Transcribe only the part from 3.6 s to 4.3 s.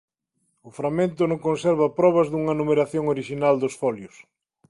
dos folios.